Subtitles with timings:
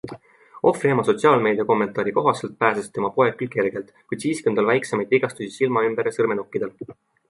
[0.69, 5.17] Ohvri ema sotsiaalmeedia kommentaari kohaselt pääses tema poeg küll kergelt, kuid siiski on tal väiksemaid
[5.17, 6.79] vigastusi silma ümber ja sõrmenukkidel.